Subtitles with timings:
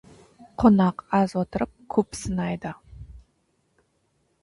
[0.63, 2.75] Қонақ аз отырып, көп сынайды.